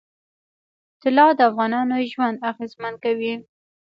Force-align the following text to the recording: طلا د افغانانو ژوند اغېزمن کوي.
طلا 1.01 1.25
د 1.37 1.39
افغانانو 1.49 1.95
ژوند 2.11 2.43
اغېزمن 2.49 2.93
کوي. 3.03 3.33